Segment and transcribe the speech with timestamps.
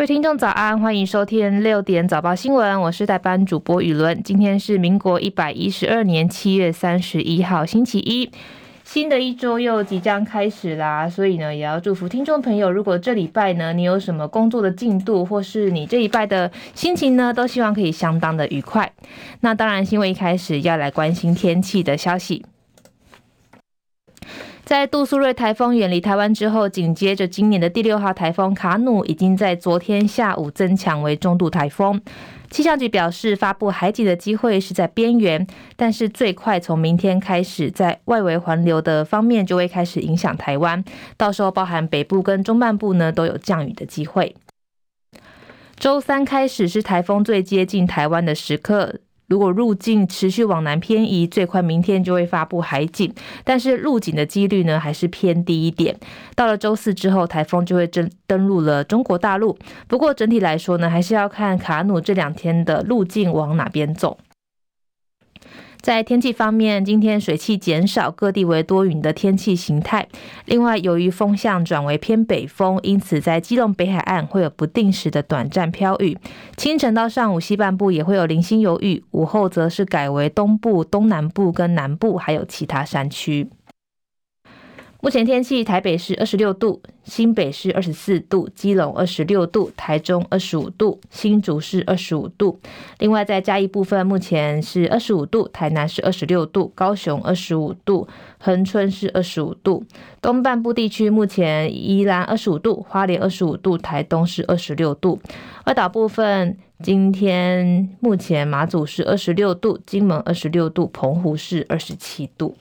[0.00, 4.22] 各位听众早安，欢迎收听六点早报新闻，我是代班主播雨伦。
[4.22, 8.30] 今天是民国一百一十二年七月三十一号，星期一，
[8.82, 18.90] 新的一周又即将开始啦，所以呢，也要祝福听众朋友，如果这礼拜呢，你有什么工作的进度，或是你这礼拜的心情呢，都希望可以相当的愉快。
[19.40, 22.46] 那当然，新闻一开始要来关心天气的消息。
[24.70, 32.00] 在杜苏芮台风远离台湾之后，紧接着今年的第六号台风卡努已经在昨天下午增强为中度台风。
[32.50, 35.44] 气象局表示，发布海警的机会是在边缘，
[35.74, 40.84] 但是最快从明天开始，在外围环流的方面就会开始影响台湾，
[41.16, 44.36] 到时候包含北部跟中半部呢都有降雨的机会。
[45.76, 49.00] 周三开始是台风最接近台湾的时刻。
[49.30, 55.96] 如果路径持续往南偏移，最快明天就会发布海警，但是入境的几率呢还是偏低一点。
[56.34, 59.56] 到了周四之后，台风就会登登陆了中国大陆。
[59.86, 64.18] 不过整体来说呢，还是要看卡努这两天的路径往哪边走。
[65.80, 70.06] 在天气方面，今天水汽减少，各地为多云的天气形态。
[70.44, 76.18] 另外，由于风向转为偏北风，因此在基隆北海岸会有不定时的短暂飘雨。
[76.56, 83.48] 清晨到上午，西半部也会有零星有雨，午后则是改为东部、东南部跟南部，还有其他山区。
[85.02, 92.60] 目前天气：台北是二十六度，新北市二十四度，基隆二十六度，台中二十五度，新竹市二十五度。
[92.98, 98.06] 另外，在嘉义部分，目前是二十五度，台南是二十六度，高雄二十五度，
[98.38, 99.82] 恒春是二十五度。
[100.20, 105.18] 东半部地区目前宜兰二十五度，花莲二十五度，台东是二十六度。
[105.64, 112.54] 外岛部分，今天目前马祖是二十六度，金门二十六度，澎湖是二十七度。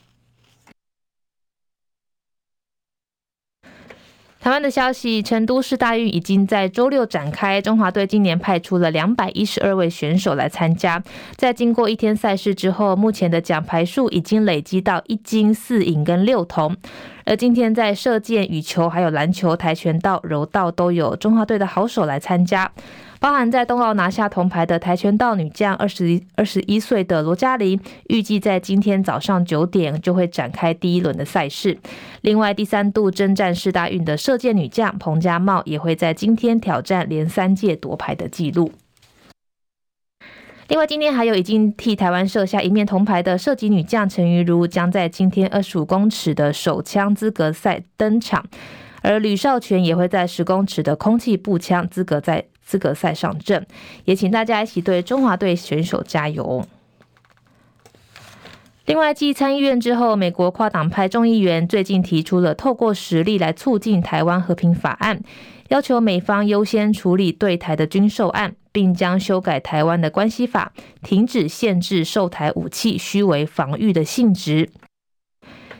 [4.41, 7.61] 台湾的消息，成都市大运已经在周六展开。
[7.61, 11.03] 中华队今年派出了两百一十二位选手来参加。
[11.35, 16.73] 在经过一天赛事之后，目前的奖牌数已经累积到一金四银跟六铜。
[17.29, 22.71] 而今天在射箭、羽球、还有篮球、跆拳道、柔道都有中华队的好手来参加。
[23.19, 31.77] 包含在冬奥拿下铜牌的跆拳道女将二十二十一岁的罗嘉玲，预计在今天早上九点就会展开第一轮的赛事。
[32.21, 38.71] 另外，第三度征战世大运的射箭女将彭家茂也会在今天挑战连三届夺牌的纪录。
[40.69, 48.45] 另外，今天还有已经替台湾射下一面铜牌的射击女将陈瑜如，将在今天二十五公尺的手枪资格赛登场，
[49.01, 52.45] 而吕少权也会在十公尺的空气步枪资格赛。
[52.61, 53.65] 资格赛上阵，
[54.05, 56.63] 也请大家一起对中华队选手加油。
[58.85, 65.19] 另外，继参议院之后，美国跨党派众议员最近提出了透过实力来促进台湾和平法案，
[65.69, 74.69] 要求美方优先处理对台的军售案，并将修改台湾的关系法，停止限制售台武器须为防御的性质。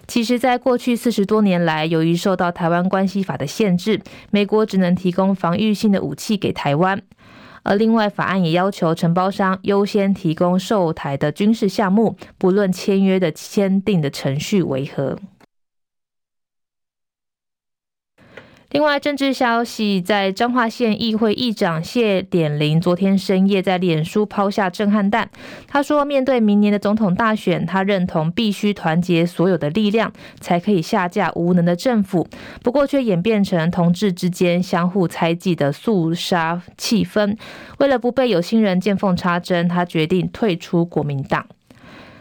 [0.08, 7.02] 其实，在过去四十多年来，由于受到《台湾关系法》的限制，美国只能提供防御性的武器给台湾。
[7.64, 15.18] 而另外，法案也要求承包商优先提供售台的军事项目，不论签约的签订的程序为何。
[18.72, 25.28] 另外，政治消息，在彰化县议会议长谢点林昨天深夜在脸书抛下震撼弹。
[25.68, 32.28] 他说，面对明年的总统大选，他认同必须团结所有的力量，才可以下架无能的政府。
[32.62, 37.36] 不过，却演变成同志之间相互猜忌的肃杀气氛。
[37.80, 41.44] 为了不被有心人见缝插针，他决定退出国民党。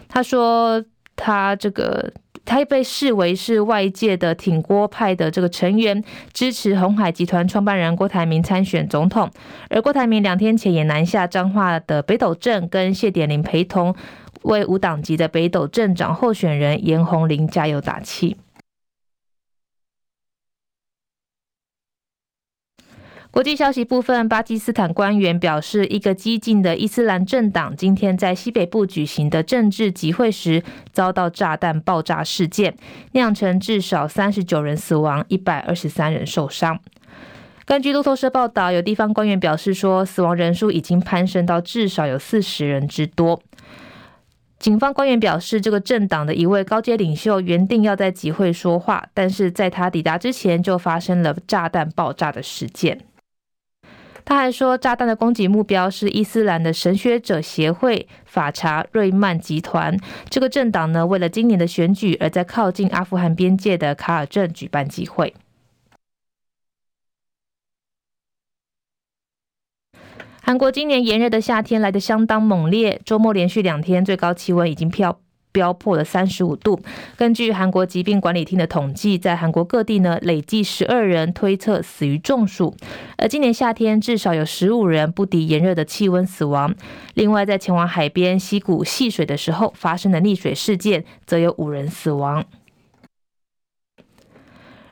[0.08, 0.82] 他说，
[1.14, 2.10] 他这个。
[2.48, 9.30] 他被视为是外界的挺郭派的这个成员，支持红海集团创办人郭台铭参选总统。
[9.68, 13.94] 而郭台铭两天前也南下彰化的北斗镇，跟谢点林陪同，
[14.44, 18.38] 为无党籍的北斗镇长候选人严宏林加油打气。
[23.30, 32.74] 国际消息部分，巴基斯坦官员表示，一个激进的伊斯兰政党今天在西北部举行的政治集会时，遭到炸弹爆炸事件，
[33.12, 36.80] 酿成至少三十九人死亡，一百二十三人受伤。
[37.66, 43.40] 根据路透社报道，有地方官员表示说，死亡人数已经攀升到至少有四十人之多。
[44.58, 52.98] 警方官员表示，这个政党的一位高阶领袖原定要在集会说话，但是在他抵达之前，就发生了炸弹爆炸的事件。
[54.28, 59.98] 他还说，炸弹的攻击目标是伊斯兰的神学者协会法查瑞曼集团。
[60.28, 65.32] 这个政党呢，为了今年的选举，而在靠近阿富汗边界的卡尔镇举办集会。
[70.42, 75.18] 韩国今年炎热的夏天来得相当猛烈，周末连续两天最高气温已经飙
[75.58, 76.78] 飙破了三十五度。
[77.16, 82.76] 根据韩国疾病管理厅的统计，在韩国各地呢，累计十二人推测死于中暑。
[83.16, 86.72] 而今年夏天至少有十五人不敌炎热的气温死亡。
[87.14, 92.44] 另外，在前往海边溪谷戏水的时候发生的溺水事件，则有五人死亡。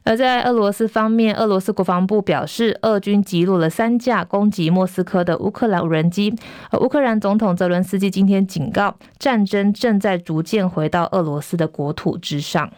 [0.06, 6.32] 而在俄罗斯方面，俄罗斯国防部表示，俄军击落了三架攻击莫斯科的乌克兰无人机。
[6.70, 12.70] 而乌克兰总统泽伦斯基今天警告，战争正在逐渐回到俄罗斯的国土之上。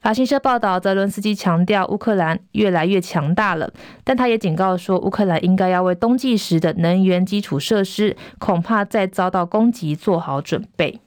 [0.00, 3.72] 法新社报道，泽伦斯基强调，乌克兰越来越强大了，
[4.04, 11.00] 但他也警告说，乌克兰应该要为冬季时的能源基础设施恐怕再遭到攻击做好准备。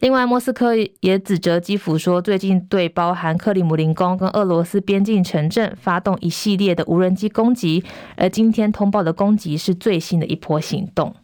[0.00, 7.84] 另外，莫斯科也指责基辅说，最近对包含克里姆林宫跟俄罗斯边境城镇发动一系列的无人机攻击，
[8.16, 11.14] 而今天通报的攻击是最新的一波行动。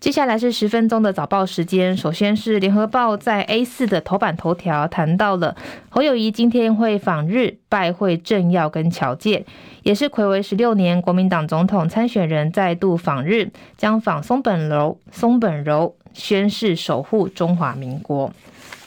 [0.00, 1.94] 接下来是十分钟的早报时间。
[1.94, 5.54] 首先是联合报在 A 四的头版头条谈到了
[5.90, 9.44] 侯友谊今天会访日拜会政要跟侨界，
[9.82, 18.32] 也是睽违十六年国民党总统参选人再度访日，将访松本楼、松本柔，宣誓守护中华民国。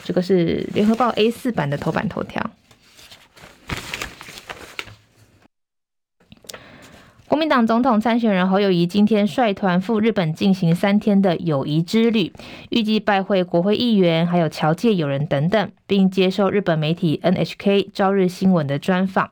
[0.02, 2.44] 这个是联合报 A 四版的头版头条。
[7.34, 12.32] 国民党总统参选人侯友谊今天率团赴日本进行三天的友谊之旅，
[12.70, 19.30] 预计拜会国会议员、还有侨界友人等等，并接受日本媒体 NHK 朝日新闻的专访。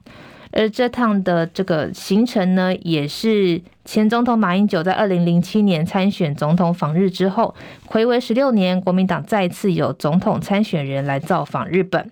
[0.51, 7.55] 而这趟的这个行程呢，也是前总统马英九在二零零七年参选总统访日之后，
[7.89, 12.11] 睽违十六年，国民党再次有总统参选人来造访日本。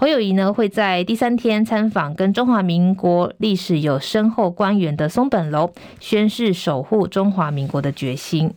[0.00, 8.54] 侯友宜呢，会在第三天参访跟中华民国历史有深厚关联的松本楼，宣誓守护中华民国的决心。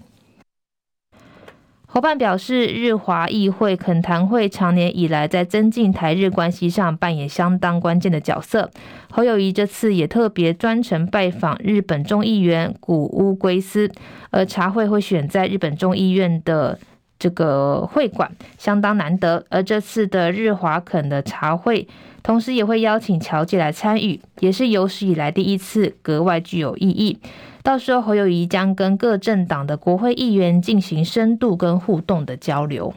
[1.87, 8.69] 侯办表示，日华议会恳谈会长年以来在增进台日关系上扮演相当关键的角色。
[9.09, 13.91] 侯友宜这次也特别专程拜访日本众议员谷屋圭司，
[14.29, 16.77] 而茶会会选在日本众议院的。
[17.21, 21.87] 这个会馆相当难得，而这次的日华恳的茶会，
[22.23, 27.19] 同时也会邀请侨界来参与，也是有史以来第一次，格外具有意义。
[27.61, 32.91] 到时候侯友宜将跟各政党的国会议员进行深度跟互动的交流。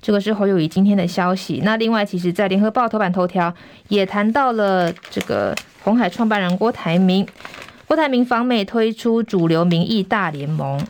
[0.00, 1.60] 这个是侯友宜今天的消息。
[1.64, 3.52] 那另外，其实在联合报头版头条
[3.88, 5.52] 也谈到了这个
[5.82, 7.26] 红海创办人郭台铭，
[7.88, 10.80] 郭台铭访美推出主流民意大联盟。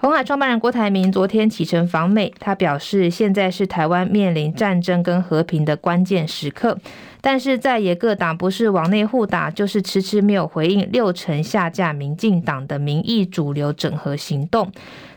[0.00, 6.78] 红海创办人郭台铭昨天启程访美，他表示，现在是台湾面临战争跟和平的关键时刻，
[7.20, 14.70] 但是在野各党不是往内互打，就是迟迟没有回应六成下架民进党的民意主流整合行动。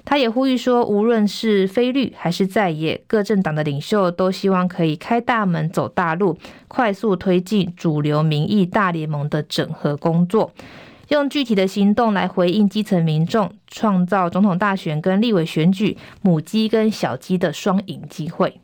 [0.04, 6.36] 他也呼吁说，无论是非绿还是在野，各政党的领袖都希望可以开大门走大路，
[6.68, 10.51] 快速推进主流民意大联盟的整合工作。
[11.11, 18.61] 用具体的行动来回应基层民众，创造总统大选跟立委选举母鸡跟小鸡的双赢机会。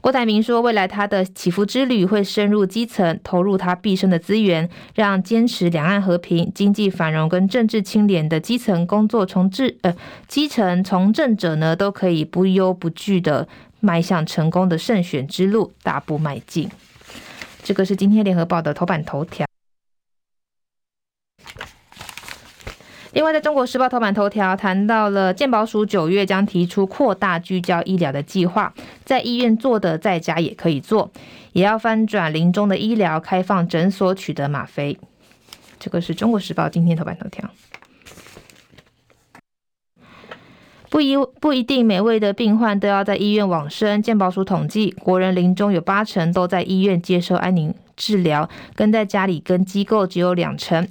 [0.00, 9.92] 郭台铭说，未来他的祈福之旅会深入基层，投入他毕生的资源，让坚持两岸和平、经济繁荣跟政治清廉的基层工作从治呃
[10.28, 13.48] 基层从政者呢，都可以不忧不惧的
[13.80, 16.70] 迈向成功的胜选之路，大步迈进。
[17.64, 19.49] 这个是今天联合报的头版头条。
[23.12, 28.72] 另外，在中国时报头版头条谈到了健保署九月将提出扩大聚焦医疗的计划，
[29.04, 31.10] 在医院做的在家也可以做，
[31.52, 34.96] 也要翻转临终的医疗，开放诊所取得吗啡。
[35.80, 37.50] 这个是中国时报今天头版头条。
[40.88, 44.02] 不一不一定每位的病患都要在医院往生。
[44.02, 50.86] 健保署统计，国人临终有八成都在医院接受安宁治疗，跟在家里跟机构只有两成。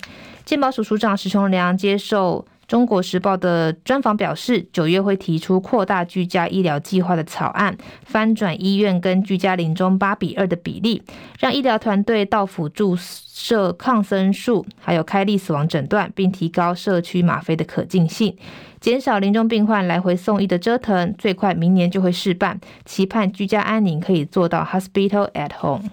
[0.49, 11.03] 健保署署长石崇良接受中国时报的专访表示，九月会提出扩大居家医疗计划的草案，翻转医院跟居家临终八比二的比例，
[11.37, 18.35] 让医疗团队到府注射抗生素，还有开立死亡诊断，并提高社区吗啡的可进性，
[18.79, 21.13] 减少临终病患来回送医的折腾。
[21.15, 25.83] 最快明年就会试办，期盼居家安宁可以做到 hospital at home。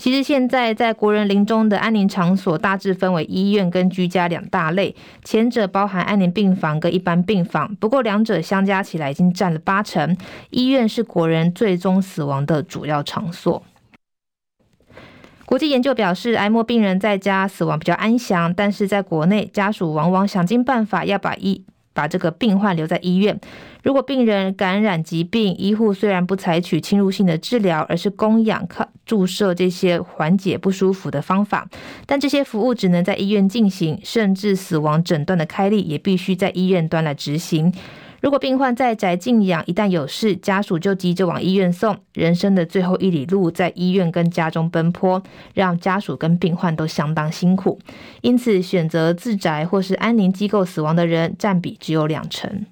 [0.00, 10.16] 其实现在在国人临终的安宁场所大致分为医院跟居家两大类，前者包含安宁病房跟一般病房，不过两者相加起来已经占了八成。
[10.48, 13.62] 医院是国人最终死亡的主要场所。
[15.44, 23.38] 国际研究表示，癌末病人在家死亡比较安详，但是在国内家属往往想尽办法要把医把这个病患留在医院。
[23.82, 31.68] 如果病人感染疾病，医护虽然不采取侵入性的治疗，而是供氧、靠注射这些缓解不舒服的方法，
[32.06, 37.72] 但这些服务只能在医院进行，甚至死亡诊断的开立也必须在医院端来执行。
[38.20, 45.22] 如果病患在宅静养，一旦有事，家属就急着往医院送，人生的最后一里路在医院跟家中奔波，
[45.54, 47.78] 让家属跟病患都相当辛苦。
[48.20, 52.66] 因此，选择自宅或是安宁机构死亡的人占比只有两成。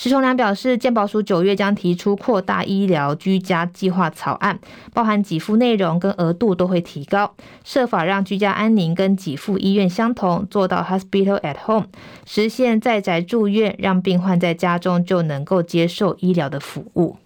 [0.00, 4.60] 石崇良表示，健保署九月将提出扩大医疗居家计划草案，
[4.94, 11.86] 包含给付内容跟额度都会提高，设法让居家安宁跟给付医院相同，做到 hospital at home，
[12.24, 17.16] 实现在宅住院，让病患在家中就能够接受医疗的服务。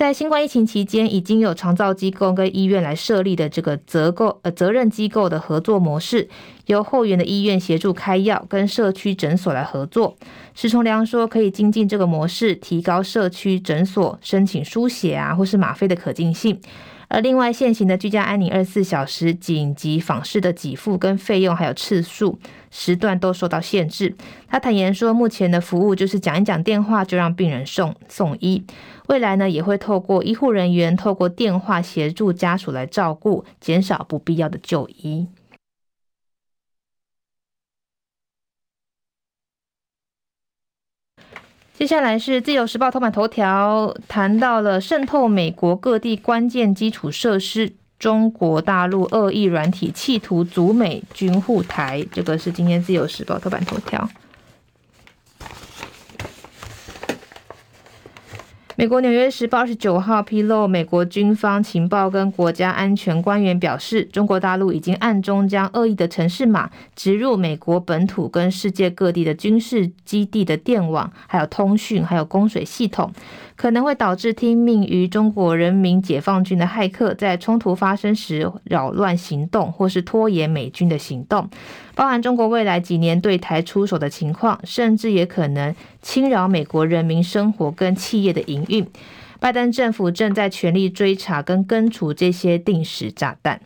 [0.00, 6.26] 在新冠疫情期间，已经有长照机构跟医院来设立的这个责购呃责任机构的合作模式，
[6.64, 10.16] 由后援的医院协助开药，跟社区诊所来合作。
[10.54, 16.58] 石崇良说，可以精进这个模式，提高社区诊所申请输血啊或是吗啡的可进性。
[17.12, 22.38] 而另外，现行的居家安宁二十四小时紧急访视的给付跟费用还有次数
[22.70, 24.14] 时段都受到限制。
[24.46, 28.64] 他坦言说，目前的服务就是讲一讲电话就让病人送送医。
[29.08, 35.26] 未来呢，也会透过医护人员透过电话协助家属来照顾，减少不必要的就医。
[41.80, 54.06] 接下来是自由时报头版头条，谈到了渗透美国各地关键基础设施，中国大陆恶意软体企图阻美军护台，这个是今天自由时报头版头条。
[58.80, 73.12] 美国《纽约时报》二十九号披露，美国军方情报跟国家安全官员表示，中国大陆已经暗中将恶意的城市码植入美国本土跟世界各地的军事基地的电网，还有通讯，还有供水系统。
[73.54, 81.46] 可能会导致听命于中国人民解放军的骇客在冲突发生时扰乱行动，或是拖延美军的行动，
[81.94, 88.86] 包含中国未来几年对台出手的情况，甚至也可能侵扰美国人民生活跟企业的营运。
[89.38, 93.62] 拜登政府正在全力追查跟根除这些定时炸弹。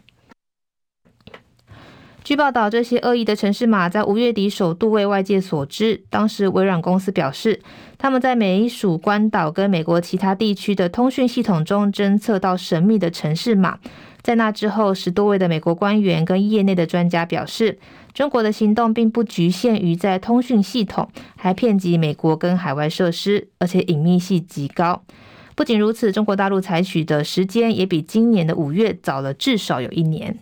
[2.22, 6.04] 据报道，这些恶意的城市码在五月底首度为外界所知。
[6.08, 7.60] 当时，微软公司表示，
[7.98, 13.78] 他们在美属关岛跟美国其他地区的通讯系统中侦测到神秘的城市码。
[14.22, 17.78] 在那之后，十多位的美国官员跟业内的专家表示，
[18.14, 25.02] 中国的行动并不局限于在通讯系统，还遍及美国跟海外设施，而且隐秘性极高。
[25.56, 30.38] 不仅如此，中国大陆采取的时间也比今年的五月早了至少有一年。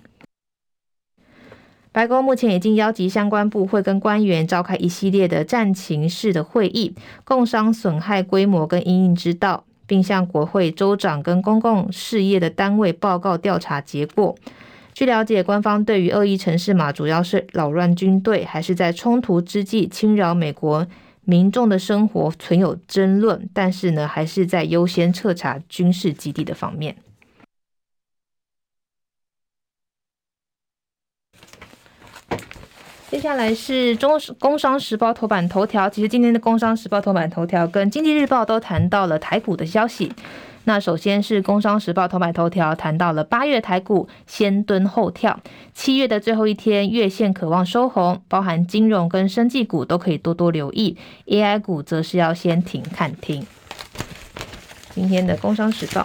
[1.93, 14.35] 白宫目前已经邀集相关部会跟官员召开一系列的战情室的会议，共商损害规模跟因应之道，并向国会州长跟公共事业的单位报告调查结果。
[15.03, 20.87] 据了解，官方对于恶意城市码主要是扰乱军队，还是在冲突之际侵扰美国
[21.25, 26.95] 民众的生活存有争论，但是呢，还是在优先彻查军事基地的方面。
[33.11, 35.91] 接下来是中《工商时报》头版头条。
[35.91, 40.13] 其实今天的《工商时报》头版头条跟《经济日报》都谈到了台股的消息。
[40.65, 45.41] 那首先是《工商时报》头版头条谈到了八月台股先蹲后跳，
[45.75, 53.45] 七月的最后一天月线渴望收红，包含金融跟生技股都可以多多留意，AI 股则是要先停看停。
[54.95, 56.03] 今天的《工商时报》。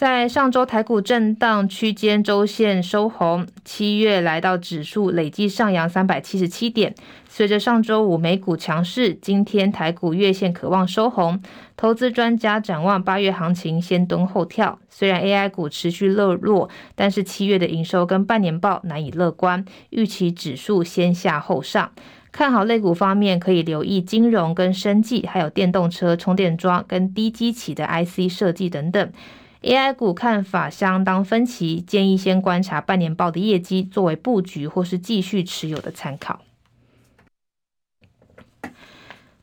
[0.00, 6.94] 在上周台股震荡区间周线收红，七月来到指数累计上扬三百七十七点。
[7.28, 11.42] 随着上周五美股强势，今天台股月线可望收红。
[11.76, 21.92] 投资专家展望八月行情先蹲后跳，虽然 AI 股持续热络，但是七月的营收跟半年报难以乐观，预期指数先下后上。
[22.32, 29.12] 看好类股方面，可以留意金融跟生技，还有电动车充电桩跟低基期的 IC 设计等等。
[29.62, 36.40] AI 股看法相当分歧，建议先观察半年报的业绩，作为布局或是继续持有的参考。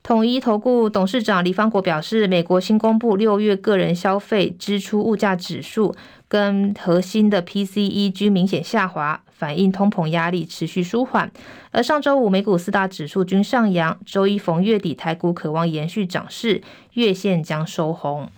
[0.02, 5.94] 统一投顾董事长李方国表示，美国新公布六月个人消费支出物价指数
[6.28, 11.30] 跟核心的 PCE 均明显下滑，反映通膨压力持续舒缓。
[11.72, 18.32] 而上周五美股四大指数均上扬，周一逢月底台股可望延续涨势，月线将收红。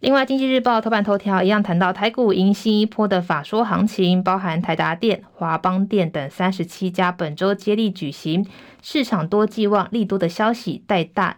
[0.00, 8.46] 另外，《经济日报》头版头条一样谈到台股迎新一波的法说行情，包含台达电、华邦电等三十七家本周接力举行，
[8.82, 11.36] 市场多寄望利多的消息带大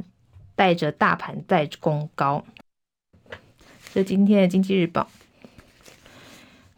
[0.54, 2.44] 带着大盘再攻高。
[3.92, 5.08] 这今天的《经济日报》。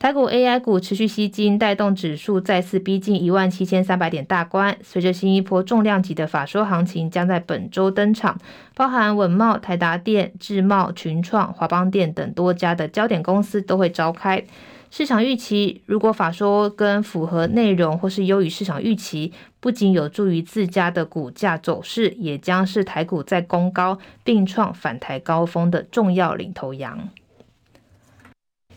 [0.04, 4.76] 台股 AI 股持续吸金，带动指数再次逼近一万七千三百点大关。
[4.82, 8.38] 随着新一波重量级的法说行情将在本周登场，
[8.74, 14.44] 包含稳茂、台达电、智茂、群创、华邦电等多家的焦点公司都会召开。
[14.90, 27.08] 市场预期，如果法说跟符合内容或是优于市场预期，不仅有助于自家的股价走势，也将是台股在攻高并创反台高峰的重要领头羊。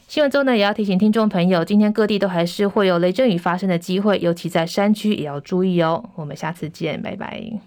[0.08, 6.12] 新闻中呢，也要提醒听众朋友，今天各地都还是会有雷阵雨发生的机会，尤其在山区也要注意哦。
[6.16, 7.60] 我们下次见，拜拜。